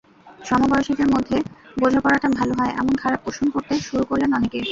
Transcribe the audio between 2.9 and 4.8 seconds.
ধারণা পোষণ করতে শুরু করলেন অনেকে।